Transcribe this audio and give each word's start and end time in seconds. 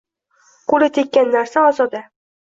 Qo‘li 0.71 0.87
tekkan 0.95 1.29
narsa– 1.35 1.67
ozoda. 1.73 2.01